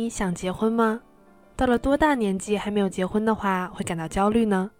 [0.00, 0.98] 你想结婚吗？
[1.54, 4.70] 到了多大年纪还没有结婚的话，会感到焦虑呢？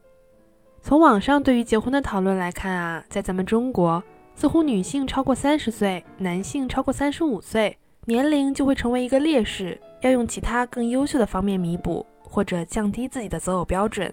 [0.81, 4.03] 从网上对于结婚的讨论来看啊，在咱们中国，
[4.35, 14.10] 似乎女性超过三十岁，男性超过三十五岁，年龄就会成为一个劣势，要用其他更优秀的方面弥补，或者降低自己的择偶标准。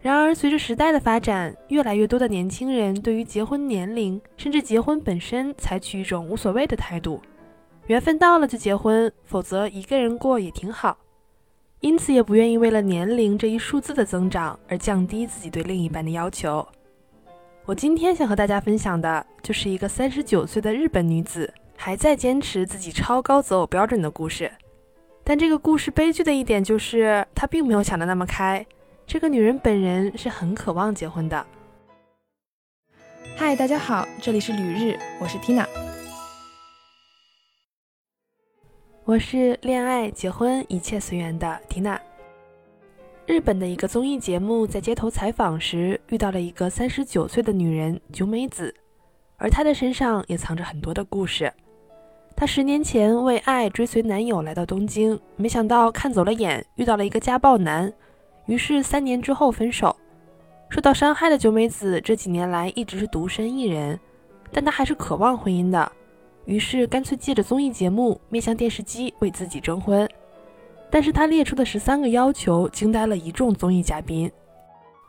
[0.00, 7.20] 然而，随着时代的发展，越来越多的年轻人对于结婚年龄，甚至结婚本身，采取一种无所谓的态度。
[7.92, 10.96] 缘分到了就结婚，否则一个人过也挺好。
[11.80, 16.66] 因此，也不愿意为了年龄这一数字的增长而降低自己对另一半的要求。
[17.66, 24.50] 我今天想和大家分享的就是一个三十九岁的日本女子还在坚持自己超高择偶标准的故事。
[25.22, 28.64] 但这个故事悲剧的一点就是，她并没有想的那么开。
[29.06, 31.46] 这个女人本人是很渴望结婚的。
[33.36, 35.91] 嗨，大家好，这里是旅日，我是 Tina。
[39.04, 42.00] 我是恋爱、结婚一切随缘的缇娜。
[43.26, 48.72] 日本的一个综艺节目在街头采访时遇到了一个三十九岁的女人九美子，
[49.38, 51.52] 而她的身上也藏着很多的故事。
[52.36, 57.92] 她十年前为爱追随男友来到东京，没想到看走了眼，遇到了一个家暴男，
[58.46, 59.96] 于是三年之后分手。
[60.68, 63.98] 受到伤害的九美子这几年来一直是独身一人，
[64.52, 65.90] 但她还是渴望婚姻的。
[66.44, 70.08] 于是干脆借着综艺节目面向电视机为自己征婚，
[70.90, 74.30] 但是他列出的十三个要求惊呆了一众综艺嘉宾。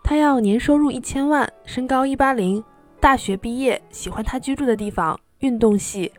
[0.03, 2.63] 他要年收入一千万，身高一八零，
[2.99, 6.11] 大学毕业，喜欢他居住的地方，运动系，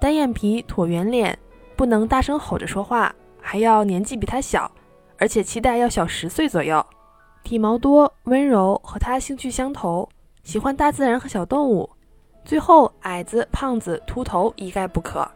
[0.00, 1.38] 单眼皮，椭圆脸，
[1.76, 4.70] 不能大声吼着说话，还要年纪比他小，
[5.18, 6.84] 而且期待要小十岁左右，
[7.42, 10.08] 体毛多，温柔，和他兴趣相投，
[10.44, 11.90] 喜欢大自然和小动物。
[12.44, 15.26] 最后，矮子、胖子、秃头一概不可。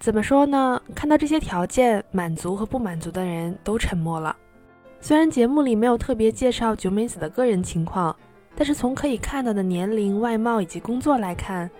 [0.00, 0.80] 怎么说呢？
[0.94, 4.34] 看到这些条件，满足和不满足的人都沉默了。
[5.00, 8.14] 虽然节目里没有特别介绍九美子的个人情况，
[8.56, 11.70] 但是从可以看到的年龄、外貌以及工作来看，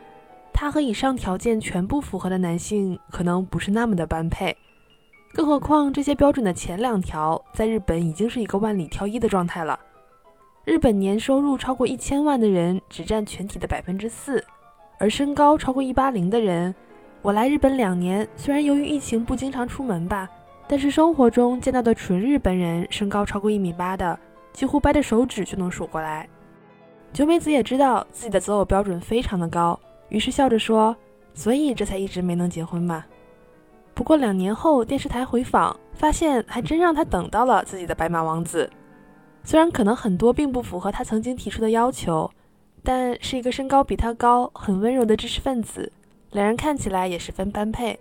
[0.52, 4.56] 她和以上条件全部符合的男性可能不是那么的般配。
[5.32, 9.78] 更何况，这些标准的前两条，在日本已经是一个万里挑一的状态了。
[10.68, 14.44] 日本年收入超过一千万的人只占全体的百分之四，
[14.98, 16.74] 而身高超过一八零的人，
[17.22, 20.28] 我来日本两年，虽然由于疫情不经常出门吧，
[20.68, 24.20] 但是生活中见到的纯日本人身高超过一米八的，
[24.52, 26.28] 几乎掰着手指就能数过来。
[27.14, 29.80] 九美子也知道自己的择偶标准非常的高，
[30.10, 30.94] 于是笑着说
[31.32, 33.06] ：“所以这才一直没能结婚嘛。”
[33.96, 38.68] 不过两年后电视台回访，发现还真让她等到了自己的白马王子。
[39.48, 42.30] 虽然可能很多并不符合他曾经提出的要求，
[42.82, 45.90] 但是一个身高比他高、很温柔的知识分子，
[46.32, 47.98] 两人看起来也十分般配。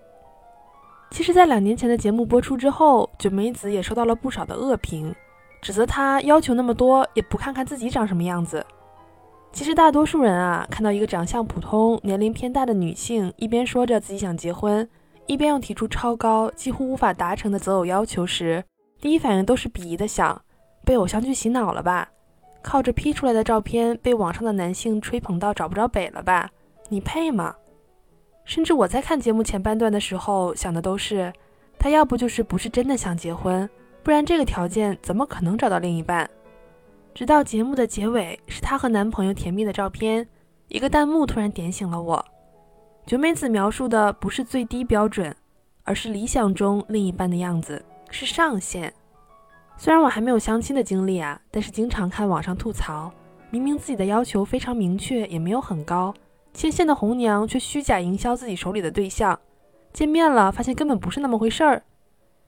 [1.09, 5.16] 其实，在两年前的节目播出之后，九美子也收到了不少的恶评，
[5.62, 8.66] 指责他要求那么多，也不看看自己长什么样子。
[9.53, 14.86] 其实，大多数人啊，看到一个长相普通、年龄偏大的女性，一边说着自己想结婚，
[15.28, 18.62] 一边又提出超高、几乎无法达成的择偶要求时，
[19.00, 20.41] 第一反应都是鄙夷的想。
[20.88, 22.08] 被偶像剧洗脑了吧？
[22.64, 26.50] 靠着 P 出来的照片被网上的男性吹捧到找不着北了吧？
[26.88, 27.53] 你配吗？
[28.46, 31.34] 甚至我在看节目前半段的时候想的都是，
[31.78, 33.70] 他要不就是不是真的想结婚，
[34.02, 36.30] 不然这个条件怎么可能找到另一半？
[37.14, 40.25] 直到节目的结尾是她和男朋友甜蜜的照片，
[40.69, 42.25] 一个弹幕突然点醒了我。
[43.06, 45.36] 九美子描述的不是最低标准，
[45.84, 48.94] 而是理想中另一半的样子，是上限。
[49.80, 53.12] 虽然我还没有相亲的经历啊，但是经常看网上吐槽，
[53.52, 56.12] 明明自己的要求非常明确，也没有很高，
[56.52, 59.40] 牵线的红娘却虚假营销自己手里的对象，
[59.94, 61.84] 见面了发现根本不是那么回事儿。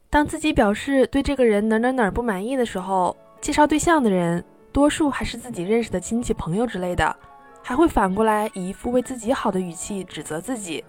[0.09, 7.15] 当自己表示对这个人哪哪哪不满意的时候，介绍对象的人多数还是自己认识的亲戚朋友之类的，
[7.61, 10.83] 还会反过来以一副为自己好的语气指责自己，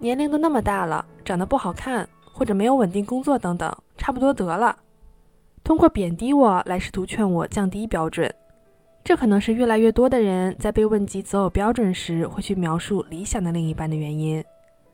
[0.00, 4.76] 年龄都那么大了，长得不好看，或者没有稳定工作等等，差不多得了。
[5.66, 8.32] 通过贬低我来试图劝我降低标准，
[9.02, 14.44] 这可能是越来越多的人在被问及择偶标准时会去描述理想的另一半的原因，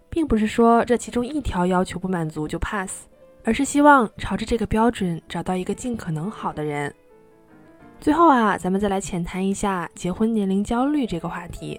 [0.09, 3.05] 并不是说这其中一条要求不满足就 pass，
[3.45, 6.91] 而是希望朝着这个标准找到一个尽可能好的人。
[8.01, 11.79] 最后啊，咱们再来浅谈一下结婚年龄焦虑这个话题。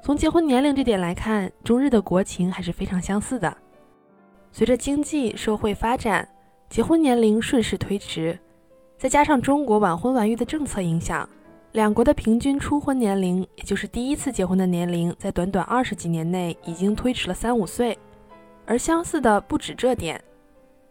[0.00, 3.54] 从结婚年龄这点来看，中日的国情还是非常相似的。
[4.52, 6.26] 随着经济社会发展。
[6.68, 8.38] 结婚年龄顺势推迟，
[8.98, 11.26] 再加上中国晚婚晚育的政策影响，
[11.72, 17.96] 两国的平均初婚年龄，也就是第一次结婚的年龄，在短短二十几年内已经推迟了三五岁。
[18.66, 20.22] 而相似的不止这点，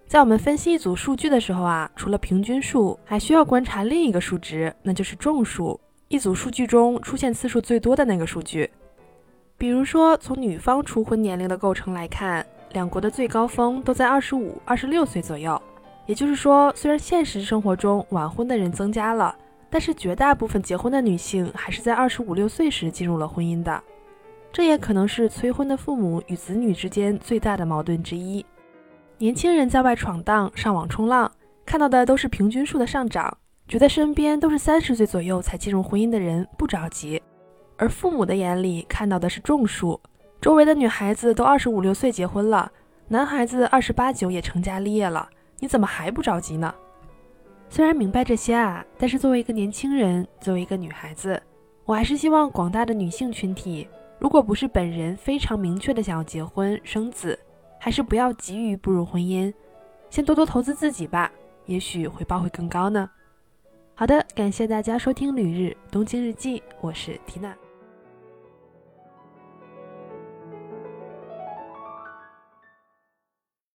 [0.07, 8.71] 在我们分析一组数据的时候啊，除了平均数，还需要观察另一个数值，那就是众数，一组数据中出现次数最多的那个数据。
[9.57, 12.45] 比如说，从女方初婚年龄的构成来看，
[12.75, 15.59] 两国的最高峰都在二十五、二十六岁左右。
[16.05, 19.33] 也就是说，虽然现实生活中晚婚的人增加了，
[19.69, 23.81] 但是绝大部分结婚的女性还是在二十五六岁时进入了婚姻的。
[24.51, 28.45] 这也可能是催婚的父母与子女之间最大的矛盾之一。
[29.17, 31.31] 年轻人在外闯荡、上网冲浪，
[31.65, 33.37] 看到的都是平均数的上涨，
[33.67, 37.17] 觉得身边都是三十岁左右才进入婚姻的人，不着急；
[37.77, 39.99] 而父母的眼里看到的是众数，
[40.45, 42.71] 周围的女孩子都二十五六岁结婚了，
[43.07, 45.27] 男孩子二十八九也成家立业了，
[45.57, 46.71] 你怎么还不着急呢？
[47.67, 51.41] 虽然明白这些啊，但是作为一个年轻人，作为一个女孩子，
[51.83, 53.87] 我还是希望广大的女性群体，
[54.19, 57.39] 如果不是本人非常明确的想要结婚生子。
[57.79, 59.51] 还是不要急于步入婚姻，
[60.11, 61.31] 先多多投资自己吧，
[61.65, 63.09] 也许回报会更高呢。
[63.95, 67.51] 好的，感谢大家收听《旅日东京日记》，我是缇娜。